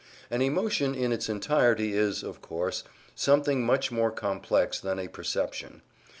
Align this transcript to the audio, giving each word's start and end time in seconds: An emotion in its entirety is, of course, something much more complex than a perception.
An 0.31 0.41
emotion 0.41 0.95
in 0.95 1.11
its 1.11 1.29
entirety 1.29 1.93
is, 1.93 2.23
of 2.23 2.41
course, 2.41 2.83
something 3.13 3.63
much 3.63 3.91
more 3.91 4.09
complex 4.09 4.79
than 4.79 4.97
a 4.97 5.07
perception. 5.07 5.83